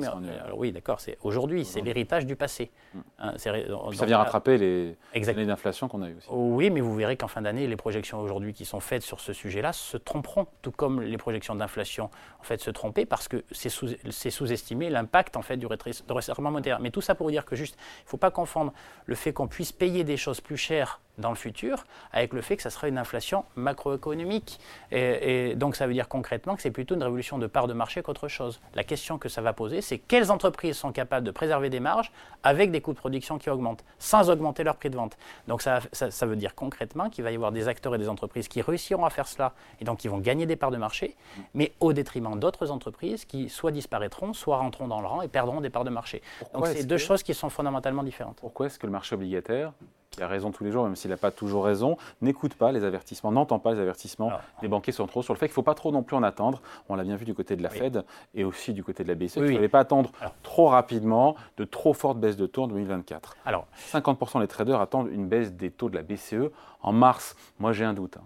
oui 0.57 0.71
d'accord, 0.71 1.01
c'est 1.01 1.19
aujourd'hui, 1.23 1.65
c'est 1.65 1.81
l'héritage 1.81 2.25
du 2.25 2.37
passé. 2.37 2.71
Mm. 2.95 2.99
Hein, 3.19 3.33
ça 3.37 4.07
vient 4.07 4.19
rattraper 4.19 4.59
les 4.59 5.29
années 5.29 5.47
d'inflation 5.47 5.89
qu'on 5.89 6.03
a 6.03 6.09
eu 6.09 6.17
aussi. 6.17 6.29
Oui, 6.31 6.71
mais 6.71 6.81
vous 6.81 6.95
verrez 6.95 7.17
qu'en 7.17 7.29
fin 7.29 7.43
d'année, 7.43 7.67
les 7.67 7.77
projections 7.77 8.21
aujourd'hui 8.21 8.55
qui 8.55 8.65
sont 8.65 8.81
faites 8.81 9.03
sur 9.03 9.19
ce 9.19 9.33
sujet-là 9.33 9.73
se 9.73 9.97
tromperont, 9.97 10.47
tout 10.63 10.71
comme 10.71 11.03
les 11.03 11.19
projections 11.19 11.57
d'inflation 11.57 12.11
en 12.39 12.45
fait 12.45 12.61
se 12.61 12.71
trompaient 12.71 13.07
parce 13.07 13.27
que 13.27 13.45
c'est 13.57 14.31
sous-estimer 14.31 14.91
l'impact 14.91 15.37
en 15.37 15.43
fait 15.43 15.57
du 15.57 15.67
resserrement 16.09 16.51
monétaire. 16.51 16.81
Mais 16.81 16.91
tout 16.91 17.01
ça 17.01 17.15
pour 17.15 17.27
vous 17.27 17.33
dire 17.33 17.45
que 17.45 17.57
juste, 17.57 17.77
il 18.01 18.05
ne 18.05 18.11
faut 18.11 18.17
pas 18.17 18.31
confondre 18.31 18.73
le 19.07 19.15
fait 19.15 19.33
qu'on 19.33 19.49
puisse 19.49 19.73
payer 19.73 20.05
des 20.05 20.17
choses 20.17 20.41
plus 20.41 20.57
chères 20.57 21.01
dans 21.19 21.31
le 21.31 21.37
futur 21.37 21.85
avec 22.13 22.33
le 22.33 22.41
fait 22.41 22.57
que 22.57 22.63
ça 22.63 22.71
sera 22.71 22.89
une 22.89 22.99
inflation 22.99 23.45
macroéconomique. 23.57 24.59
Et, 24.93 25.55
donc 25.57 25.77
ça 25.77 25.87
veut 25.87 25.93
dire 25.93 26.09
concrètement 26.09 26.57
que 26.57 26.63
c'est 26.63 26.71
plutôt 26.71 26.95
une 26.95 27.03
révolution 27.03 27.39
de 27.39 27.47
part 27.47 27.67
de 27.67 27.73
marché 27.73 28.03
qu'autre 28.03 28.29
chose. 28.29 28.61
La 28.75 28.85
question 28.85 29.19
que 29.19 29.29
ça 29.29 29.41
va 29.41 29.53
poser, 29.53 29.81
c'est 29.81 29.99
quelles 29.99 30.31
entreprises 30.31 30.77
sont 30.77 30.93
capables 30.93 31.27
de 31.27 31.31
préserver 31.31 31.71
des 31.71 31.81
marges 31.81 32.13
avec 32.43 32.71
des 32.71 32.81
coûts 32.81 32.93
de 32.93 32.99
production 32.99 33.39
qui 33.39 33.51
augmentent, 33.51 33.85
sans 33.99 34.31
augmenter 34.31 34.65
leur 34.65 34.77
prix 34.77 34.91
de 34.91 34.97
vente. 34.97 35.17
Donc 35.49 35.63
ça, 35.63 35.81
ça, 35.93 36.27
veut 36.27 36.37
dire 36.37 36.55
concrètement 36.55 37.11
qu'il 37.11 37.25
va 37.25 37.33
y 37.33 37.35
avoir 37.35 37.53
des 37.53 37.69
acteurs 37.69 37.95
et 37.95 37.99
des 37.99 38.09
entreprises 38.09 38.49
qui 38.49 38.63
réussiront 38.63 39.05
à 39.05 39.11
faire 39.11 39.29
cela 39.29 39.53
et 39.81 39.85
donc 39.85 39.99
qui 39.99 40.09
vont 40.09 40.19
gagner 40.19 40.47
des 40.47 40.57
parts 40.57 40.71
de 40.71 40.77
marché, 40.77 41.17
mais 41.55 41.73
au 41.81 41.93
détriment 41.93 42.39
d'autres 42.39 42.71
entreprises 42.71 43.25
qui 43.25 43.49
soit 43.49 43.73
disparaîtront, 43.73 44.33
soit 44.33 44.59
rentreront 44.59 44.89
dans 44.89 45.01
le 45.01 45.07
rang 45.07 45.23
et 45.23 45.29
perdront 45.29 45.61
des 45.61 45.71
parts 45.71 45.85
de 45.85 45.91
marché. 45.91 46.23
donc 46.55 46.67
c'est 46.67 46.85
deux 46.85 46.99
choses 46.99 47.23
qui 47.23 47.35
sont 47.35 47.51
fondamentalement 47.51 48.03
différentes. 48.03 48.37
Pourquoi 48.41 48.67
est-ce 48.67 48.79
que 48.79 48.87
le 48.87 48.93
marché 48.93 49.15
obligataire 49.15 49.73
qui 50.17 50.23
a 50.23 50.29
raison 50.29 50.51
tous 50.51 50.65
les 50.65 50.73
jours, 50.73 50.85
même 50.85 50.97
s'il 50.97 51.11
n'a 51.11 51.17
pas 51.17 51.31
toujours 51.31 51.65
raison, 51.65 51.97
n'écoute 52.23 52.55
pas 52.55 52.73
les 52.73 52.85
avertissements, 52.85 53.31
n'entend 53.31 53.59
pas 53.59 53.75
les 53.75 53.81
avertissements 53.81 54.33
des 54.63 54.69
banquiers 54.69 54.93
centraux 54.93 55.23
sur 55.23 55.35
le 55.35 55.39
fait 55.39 55.47
qu'il 55.47 55.53
ne 55.53 55.57
faut 55.57 55.63
pas 55.63 55.75
trop 55.75 55.93
non 55.93 56.03
plus 56.03 56.17
en 56.17 56.23
attendre. 56.23 56.63
On 56.89 56.97
l'a 56.97 57.05
bien 57.05 57.17
vu 57.17 57.25
du 57.25 57.35
côté 57.35 57.57
de 57.57 57.63
la 57.63 57.71
Fed 57.71 58.05
et 58.35 58.45
aussi 58.45 58.73
du 58.73 58.83
côté 58.83 59.05
de 59.05 59.09
la 59.09 59.15
BCE. 59.15 59.37
il 59.37 59.43
ne 59.43 59.55
fallait 59.55 59.69
pas 59.69 59.81
attendre 59.81 60.11
trop 60.43 60.69
rapidement 60.69 61.37
de 61.57 61.65
trop 61.65 61.93
fortes 61.93 62.19
baisses 62.19 62.37
de 62.37 62.47
taux 62.47 62.65
en 62.65 62.69
2024. 62.69 63.37
Alors, 63.45 63.67
50% 63.93 64.41
des 64.41 64.49
traders 64.49 64.81
attendent 64.81 65.11
une 65.11 65.29
baisse 65.29 65.53
des 65.53 65.71
taux 65.71 65.91
de 65.91 65.97
la 65.97 66.03
BCE 66.03 66.51
en 66.83 66.93
mars. 66.93 67.37
Moi, 67.59 67.73
j'ai 67.73 67.85
un 67.85 67.95
doute. 67.95 68.17
Hein. 68.17 68.25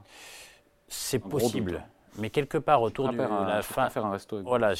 C'est 0.88 1.18
possible. 1.18 1.84
Mais 2.18 2.30
quelque 2.30 2.58
part 2.58 2.82
autour 2.82 3.10
de 3.10 3.16
la 3.16 3.62
fin. 3.62 3.88
faire 3.90 4.04
un 4.04 4.12
resto. 4.12 4.40
Voilà, 4.42 4.72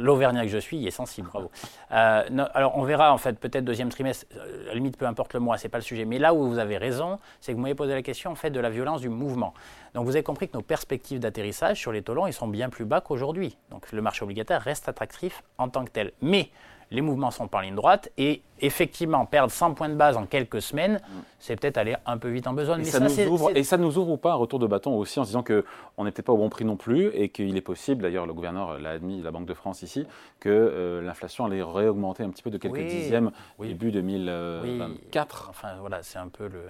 l'Auvergnat 0.00 0.42
que 0.42 0.48
je 0.48 0.58
suis, 0.58 0.78
il 0.78 0.86
est 0.86 0.92
sensible, 0.92 1.28
bravo. 1.28 1.50
Euh, 1.92 2.46
alors 2.54 2.76
on 2.76 2.82
verra 2.82 3.12
en 3.12 3.18
fait, 3.18 3.38
peut-être 3.38 3.64
deuxième 3.64 3.90
trimestre, 3.90 4.26
euh, 4.36 4.64
à 4.64 4.68
la 4.68 4.74
limite 4.74 4.96
peu 4.96 5.06
importe 5.06 5.34
le 5.34 5.40
mois, 5.40 5.58
c'est 5.58 5.68
pas 5.68 5.78
le 5.78 5.82
sujet. 5.82 6.04
Mais 6.04 6.18
là 6.18 6.34
où 6.34 6.48
vous 6.48 6.58
avez 6.58 6.78
raison, 6.78 7.18
c'est 7.40 7.52
que 7.52 7.56
vous 7.56 7.62
m'avez 7.62 7.74
posé 7.74 7.92
la 7.92 8.02
question 8.02 8.30
en 8.30 8.34
fait 8.34 8.50
de 8.50 8.60
la 8.60 8.70
violence 8.70 9.00
du 9.00 9.08
mouvement. 9.08 9.54
Donc 9.94 10.06
vous 10.06 10.16
avez 10.16 10.22
compris 10.22 10.48
que 10.48 10.56
nos 10.56 10.62
perspectives 10.62 11.20
d'atterrissage 11.20 11.78
sur 11.78 11.92
les 11.92 12.02
taux 12.02 12.14
longs, 12.14 12.26
ils 12.26 12.32
sont 12.32 12.48
bien 12.48 12.70
plus 12.70 12.84
bas 12.84 13.00
qu'aujourd'hui. 13.00 13.56
Donc 13.70 13.90
le 13.92 14.02
marché 14.02 14.24
obligataire 14.24 14.62
reste 14.62 14.88
attractif 14.88 15.42
en 15.58 15.68
tant 15.68 15.84
que 15.84 15.90
tel. 15.90 16.12
Mais 16.22 16.50
les 16.92 17.00
mouvements 17.00 17.30
sont 17.30 17.48
en 17.54 17.60
ligne 17.60 17.74
droite 17.74 18.10
et 18.18 18.42
effectivement 18.60 19.24
perdre 19.26 19.50
100 19.50 19.74
points 19.74 19.88
de 19.88 19.94
base 19.94 20.16
en 20.16 20.26
quelques 20.26 20.60
semaines, 20.62 21.00
c'est 21.40 21.58
peut-être 21.58 21.78
aller 21.78 21.96
un 22.06 22.18
peu 22.18 22.28
vite 22.28 22.46
en 22.46 22.52
besoin. 22.52 22.78
Et, 22.78 22.84
ça, 22.84 23.00
nous 23.00 23.18
ouvre, 23.26 23.56
et 23.56 23.64
ça 23.64 23.76
nous 23.78 23.98
ouvre 23.98 24.12
ou 24.12 24.16
pas 24.18 24.32
un 24.32 24.36
retour 24.36 24.58
de 24.58 24.66
bâton 24.66 24.94
aussi 24.96 25.18
en 25.18 25.24
se 25.24 25.30
disant 25.30 25.42
qu'on 25.42 26.04
n'était 26.04 26.22
pas 26.22 26.32
au 26.32 26.36
bon 26.36 26.48
prix 26.48 26.64
non 26.64 26.76
plus 26.76 27.08
et 27.14 27.30
qu'il 27.30 27.56
est 27.56 27.62
possible, 27.62 28.02
d'ailleurs 28.02 28.26
le 28.26 28.34
gouverneur 28.34 28.78
l'a 28.78 28.90
admis, 28.90 29.22
la 29.22 29.30
Banque 29.30 29.46
de 29.46 29.54
France 29.54 29.82
ici, 29.82 30.06
que 30.38 30.50
euh, 30.50 31.00
l'inflation 31.02 31.46
allait 31.46 31.62
réaugmenter 31.62 32.22
un 32.22 32.30
petit 32.30 32.42
peu 32.42 32.50
de 32.50 32.58
quelques 32.58 32.86
dixièmes 32.86 33.32
début 33.58 33.90
2024. 33.90 35.46
Enfin 35.50 35.68
voilà, 35.80 36.02
c'est 36.02 36.18
un 36.18 36.28
peu 36.28 36.46
le... 36.46 36.62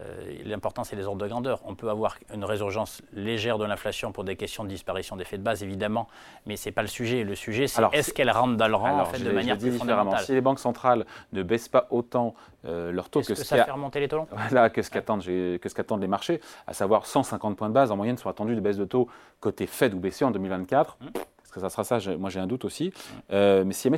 Euh, 0.00 0.42
l'important, 0.44 0.84
c'est 0.84 0.96
les 0.96 1.06
ordres 1.06 1.22
de 1.22 1.28
grandeur. 1.28 1.60
On 1.64 1.74
peut 1.74 1.88
avoir 1.88 2.16
une 2.34 2.44
résurgence 2.44 3.02
légère 3.12 3.58
de 3.58 3.64
l'inflation 3.64 4.12
pour 4.12 4.24
des 4.24 4.36
questions 4.36 4.64
de 4.64 4.68
disparition 4.68 5.16
d'effets 5.16 5.38
de 5.38 5.42
base, 5.42 5.62
évidemment, 5.62 6.06
mais 6.44 6.56
ce 6.56 6.68
n'est 6.68 6.72
pas 6.72 6.82
le 6.82 6.88
sujet. 6.88 7.24
Le 7.24 7.34
sujet, 7.34 7.66
c'est 7.66 7.82
est-ce 7.92 8.12
qu'elle 8.12 8.30
rentre 8.30 8.56
dans 8.56 8.68
le 8.68 8.74
rang 8.74 9.00
en 9.00 9.04
fait, 9.06 9.22
de 9.22 9.30
manière 9.30 9.56
plus 9.56 9.72
fondamentale 9.72 10.24
Si 10.24 10.32
les 10.32 10.40
banques 10.40 10.58
centrales 10.58 11.06
ne 11.32 11.42
baissent 11.42 11.68
pas 11.68 11.86
autant 11.90 12.34
euh, 12.66 12.92
leur 12.92 13.08
taux 13.08 13.22
que, 13.22 13.28
que, 13.28 13.34
ça 13.34 13.64
fait 13.64 13.70
remonter 13.70 14.00
les 14.00 14.08
taux 14.08 14.26
voilà, 14.30 14.70
que 14.70 14.82
ce 14.82 14.90
qu'attendent 14.90 15.22
ce 15.22 16.00
les 16.00 16.08
marchés, 16.08 16.40
à 16.66 16.72
savoir 16.72 17.06
150 17.06 17.56
points 17.56 17.68
de 17.68 17.74
base 17.74 17.90
en 17.90 17.96
moyenne 17.96 18.18
sont 18.18 18.28
attendus 18.28 18.54
de 18.54 18.60
baisse 18.60 18.76
de 18.76 18.84
taux 18.84 19.08
côté 19.40 19.66
Fed 19.66 19.94
ou 19.94 19.98
BCE 19.98 20.22
en 20.22 20.30
2024. 20.30 20.98
Hum. 21.00 21.08
Est-ce 21.14 21.52
que 21.52 21.60
ça 21.60 21.70
sera 21.70 21.84
ça? 21.84 21.98
Moi, 22.18 22.28
j'ai 22.28 22.40
un 22.40 22.46
doute 22.46 22.64
aussi. 22.64 22.86
Hum. 22.86 23.20
Euh, 23.32 23.64
mais 23.64 23.72
si 23.72 23.90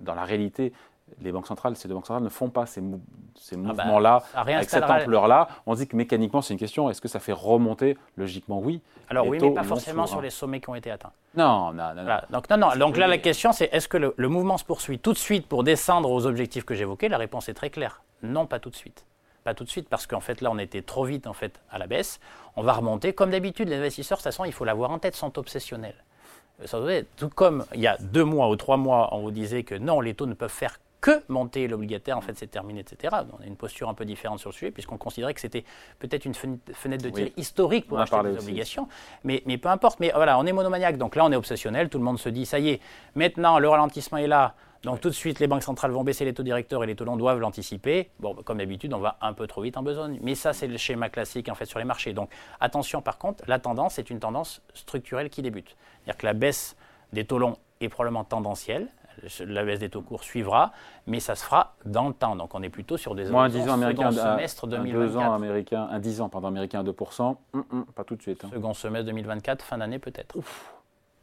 dans 0.00 0.14
la 0.14 0.24
réalité, 0.24 0.72
les 1.22 1.32
banques 1.32 1.46
centrales, 1.46 1.76
ces 1.76 1.88
deux 1.88 1.94
banques 1.94 2.06
centrales 2.06 2.24
ne 2.24 2.28
font 2.28 2.48
pas 2.48 2.66
ces, 2.66 2.82
ces 3.36 3.56
ah 3.56 3.58
bah, 3.58 3.84
mouvements-là, 3.84 4.22
avec 4.34 4.68
cette 4.70 4.84
ampleur-là. 4.84 5.48
On 5.66 5.74
dit 5.74 5.86
que 5.86 5.96
mécaniquement, 5.96 6.42
c'est 6.42 6.54
une 6.54 6.60
question, 6.60 6.90
est-ce 6.90 7.00
que 7.00 7.08
ça 7.08 7.20
fait 7.20 7.32
remonter 7.32 7.96
Logiquement, 8.16 8.58
oui. 8.58 8.80
Alors 9.08 9.26
oui, 9.26 9.38
mais 9.40 9.50
pas 9.50 9.64
forcément 9.64 10.06
sur 10.06 10.20
les 10.20 10.30
sommets 10.30 10.60
qui 10.60 10.70
ont 10.70 10.74
été 10.74 10.90
atteints. 10.90 11.12
Non, 11.34 11.72
non, 11.72 11.94
non. 11.94 12.18
Donc, 12.30 12.50
non, 12.50 12.56
non. 12.56 12.76
Donc 12.76 12.96
là, 12.96 13.06
la 13.06 13.18
question, 13.18 13.52
c'est 13.52 13.68
est-ce 13.72 13.88
que 13.88 13.96
le, 13.96 14.28
mouvement 14.28 14.56
se 14.56 14.64
poursuit 14.64 14.98
tout 14.98 15.12
de 15.12 15.18
suite 15.18 15.46
pour 15.46 15.64
descendre 15.64 16.10
aux 16.10 16.26
objectifs 16.26 16.64
que 16.64 16.74
j'évoquais? 16.74 17.08
La 17.08 17.18
réponse 17.18 17.48
est 17.48 17.54
très 17.54 17.70
claire. 17.70 18.02
Non, 18.22 18.46
pas 18.46 18.58
tout 18.58 18.70
de 18.70 18.76
suite. 18.76 19.04
Pas 19.44 19.54
tout 19.54 19.64
de 19.64 19.70
suite, 19.70 19.88
parce 19.88 20.06
qu'en 20.06 20.20
fait, 20.20 20.42
là, 20.42 20.50
on 20.52 20.58
était 20.58 20.82
trop 20.82 21.04
vite 21.04 21.26
en 21.26 21.32
fait, 21.32 21.60
à 21.70 21.78
la 21.78 21.86
baisse. 21.86 22.20
On 22.56 22.62
va 22.62 22.72
remonter. 22.72 23.12
Comme 23.12 23.30
d'habitude, 23.30 23.68
les 23.68 23.76
investisseurs, 23.76 24.18
de 24.18 24.22
toute 24.22 24.24
façon, 24.24 24.44
il 24.44 24.52
faut 24.52 24.64
l'avoir 24.64 24.90
en 24.90 24.98
tête, 24.98 25.16
sont 25.16 25.38
obsessionnels. 25.38 25.94
Tout 27.16 27.30
comme 27.30 27.64
il 27.74 27.80
y 27.80 27.86
a 27.86 27.96
deux 27.98 28.24
mois 28.24 28.48
ou 28.50 28.56
trois 28.56 28.76
mois, 28.76 29.08
on 29.12 29.20
vous 29.20 29.30
disait 29.30 29.62
que 29.62 29.74
non, 29.74 30.00
les 30.00 30.14
taux 30.14 30.26
ne 30.26 30.34
peuvent 30.34 30.50
faire 30.50 30.78
que 31.00 31.22
monter 31.28 31.66
l'obligataire, 31.68 32.16
en 32.16 32.20
fait, 32.20 32.36
c'est 32.36 32.46
terminé, 32.46 32.80
etc. 32.80 33.16
On 33.38 33.42
a 33.42 33.46
une 33.46 33.56
posture 33.56 33.88
un 33.88 33.94
peu 33.94 34.04
différente 34.04 34.38
sur 34.38 34.50
le 34.50 34.54
sujet, 34.54 34.70
puisqu'on 34.70 34.98
considérait 34.98 35.34
que 35.34 35.40
c'était 35.40 35.64
peut-être 35.98 36.24
une 36.24 36.34
fenêtre 36.34 37.04
de 37.04 37.10
tir 37.10 37.28
historique 37.36 37.86
pour 37.86 37.98
acheter 38.00 38.22
des 38.22 38.38
obligations. 38.38 38.88
Mais, 39.24 39.42
mais, 39.46 39.58
peu 39.58 39.68
importe. 39.68 40.00
Mais 40.00 40.12
voilà, 40.14 40.38
on 40.38 40.46
est 40.46 40.52
monomaniaque. 40.52 40.98
Donc 40.98 41.16
là, 41.16 41.24
on 41.24 41.32
est 41.32 41.36
obsessionnel. 41.36 41.88
Tout 41.88 41.98
le 41.98 42.04
monde 42.04 42.18
se 42.18 42.28
dit, 42.28 42.46
ça 42.46 42.58
y 42.58 42.70
est, 42.70 42.80
maintenant, 43.14 43.58
le 43.58 43.68
ralentissement 43.68 44.18
est 44.18 44.26
là. 44.26 44.54
Donc 44.82 45.00
tout 45.00 45.10
de 45.10 45.14
suite, 45.14 45.40
les 45.40 45.46
banques 45.46 45.62
centrales 45.62 45.90
vont 45.90 46.04
baisser 46.04 46.24
les 46.24 46.32
taux 46.32 46.42
directeurs 46.42 46.82
et 46.84 46.86
les 46.86 46.96
taux 46.96 47.04
longs 47.04 47.16
doivent 47.16 47.38
l'anticiper. 47.38 48.10
Bon, 48.18 48.34
comme 48.34 48.58
d'habitude, 48.58 48.94
on 48.94 48.98
va 48.98 49.18
un 49.20 49.34
peu 49.34 49.46
trop 49.46 49.60
vite 49.60 49.76
en 49.76 49.82
besogne. 49.82 50.18
Mais 50.22 50.34
ça, 50.34 50.54
c'est 50.54 50.66
le 50.66 50.78
schéma 50.78 51.10
classique 51.10 51.50
en 51.50 51.54
fait 51.54 51.66
sur 51.66 51.78
les 51.78 51.84
marchés. 51.84 52.14
Donc 52.14 52.30
attention, 52.60 53.02
par 53.02 53.18
contre, 53.18 53.44
la 53.46 53.58
tendance 53.58 53.98
est 53.98 54.08
une 54.08 54.20
tendance 54.20 54.62
structurelle 54.72 55.28
qui 55.28 55.42
débute. 55.42 55.76
C'est-à-dire 56.04 56.18
que 56.18 56.26
la 56.26 56.32
baisse 56.32 56.76
des 57.12 57.26
taux 57.26 57.38
longs 57.38 57.58
est 57.82 57.90
probablement 57.90 58.24
tendancielle 58.24 58.88
la 59.46 59.64
baisse 59.64 59.80
des 59.80 59.88
taux 59.88 60.02
courts 60.02 60.24
suivra, 60.24 60.72
mais 61.06 61.20
ça 61.20 61.34
se 61.34 61.44
fera 61.44 61.74
dans 61.84 62.08
le 62.08 62.14
temps. 62.14 62.36
Donc 62.36 62.54
on 62.54 62.62
est 62.62 62.68
plutôt 62.68 62.96
sur 62.96 63.14
des 63.14 63.26
Moi, 63.30 63.44
un 63.44 63.48
10 63.48 63.68
ans 63.68 63.74
américain, 63.74 64.12
semestre 64.12 64.66
2024. 64.66 65.16
Un, 65.16 65.28
ans 65.28 65.34
américain, 65.34 65.88
un 65.90 65.98
10 65.98 66.20
ans 66.20 66.28
pardon, 66.28 66.48
américain 66.48 66.80
à 66.80 66.84
2%, 66.84 67.36
hum, 67.52 67.64
hum, 67.70 67.84
pas 67.94 68.04
tout 68.04 68.16
de 68.16 68.22
suite. 68.22 68.44
Hein. 68.44 68.50
Second 68.52 68.74
semestre 68.74 69.06
2024, 69.06 69.62
fin 69.62 69.78
d'année 69.78 69.98
peut-être. 69.98 70.36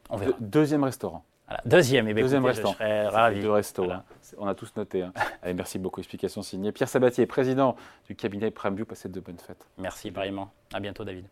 On 0.10 0.18
verra. 0.18 0.34
deuxième 0.39 0.84
restaurant. 0.84 1.24
Deuxième, 1.66 2.08
et 2.10 2.12
eh 2.12 2.13
Deuxième 2.13 2.46
restaurant. 2.46 2.74
Je 2.74 2.77
serais 2.77 3.08
ravi. 3.08 3.42
Deux 3.42 3.51
restos, 3.51 3.89
hein. 3.89 4.04
on 4.38 4.48
a 4.48 4.56
tous 4.56 4.74
noté. 4.75 5.04
Hein. 5.04 5.13
Allez, 5.42 5.54
merci 5.54 5.80
beaucoup. 5.80 6.01
Explication 6.01 6.42
signée. 6.42 6.74
Pierre 6.74 6.89
Sabatier, 6.89 7.25
président 7.25 7.77
du 8.06 8.16
cabinet 8.16 8.51
Prime 8.51 8.75
View. 8.75 8.86
Passez 8.86 9.08
de 9.08 9.20
bonnes 9.22 9.39
fêtes. 9.39 9.66
Merci, 9.77 10.12
pareillement. 10.12 10.51
À 10.74 10.82
bientôt, 10.82 11.06
David. 11.06 11.25